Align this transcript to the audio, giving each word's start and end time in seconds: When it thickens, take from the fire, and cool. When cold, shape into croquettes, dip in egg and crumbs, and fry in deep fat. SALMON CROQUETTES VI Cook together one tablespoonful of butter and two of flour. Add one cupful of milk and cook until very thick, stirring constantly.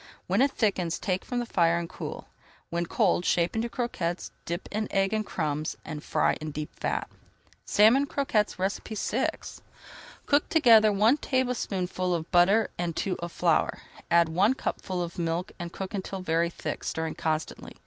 When 0.25 0.41
it 0.41 0.49
thickens, 0.49 0.97
take 0.97 1.23
from 1.23 1.37
the 1.37 1.45
fire, 1.45 1.77
and 1.77 1.87
cool. 1.87 2.25
When 2.71 2.87
cold, 2.87 3.23
shape 3.23 3.55
into 3.55 3.69
croquettes, 3.69 4.31
dip 4.45 4.67
in 4.71 4.87
egg 4.89 5.13
and 5.13 5.23
crumbs, 5.23 5.75
and 5.85 6.03
fry 6.03 6.33
in 6.41 6.49
deep 6.49 6.71
fat. 6.79 7.07
SALMON 7.65 8.07
CROQUETTES 8.07 8.55
VI 8.87 9.29
Cook 10.25 10.49
together 10.49 10.91
one 10.91 11.17
tablespoonful 11.17 12.15
of 12.15 12.31
butter 12.31 12.71
and 12.79 12.95
two 12.95 13.15
of 13.19 13.31
flour. 13.31 13.77
Add 14.09 14.29
one 14.29 14.55
cupful 14.55 15.03
of 15.03 15.19
milk 15.19 15.51
and 15.59 15.71
cook 15.71 15.93
until 15.93 16.21
very 16.21 16.49
thick, 16.49 16.83
stirring 16.83 17.13
constantly. 17.13 17.75